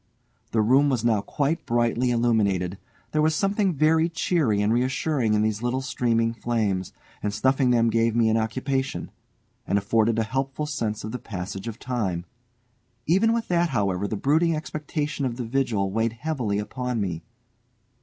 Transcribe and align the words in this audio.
The 0.49 0.63
room 0.63 0.89
was 0.89 1.05
now 1.05 1.21
quite 1.21 1.63
brightly 1.67 2.09
illuminated. 2.09 2.79
There 3.11 3.21
was 3.21 3.35
something 3.35 3.71
very 3.75 4.09
cheery 4.09 4.59
and 4.59 4.73
reassuring 4.73 5.35
in 5.35 5.43
these 5.43 5.61
little 5.61 5.81
streaming 5.81 6.33
flames, 6.33 6.91
and 7.21 7.31
snuffing 7.31 7.69
them 7.69 7.91
gave 7.91 8.15
me 8.15 8.27
an 8.27 8.35
occupation, 8.35 9.11
and 9.67 9.77
afforded 9.77 10.17
a 10.17 10.23
helpful 10.23 10.65
sense 10.65 11.03
of 11.03 11.11
the 11.11 11.19
passage 11.19 11.67
of 11.67 11.77
time. 11.77 12.25
Even 13.05 13.31
with 13.31 13.47
that, 13.49 13.69
however, 13.69 14.07
the 14.07 14.17
brooding 14.17 14.55
expectation 14.55 15.23
of 15.23 15.37
the 15.37 15.45
vigil 15.45 15.91
weighed 15.91 16.13
heavily 16.13 16.57
upon 16.57 16.99
me. 16.99 17.21